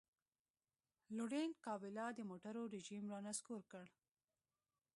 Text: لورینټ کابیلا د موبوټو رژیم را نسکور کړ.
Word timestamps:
لورینټ 1.15 1.55
کابیلا 1.65 2.05
د 2.13 2.19
موبوټو 2.29 2.61
رژیم 2.75 3.05
را 3.11 3.19
نسکور 3.27 3.61
کړ. 3.71 3.85